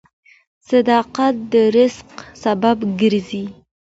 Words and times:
•صداقت 0.69 1.33
د 1.51 1.53
رزق 1.75 2.09
سبب 2.43 2.77
کیږي. 2.99 3.43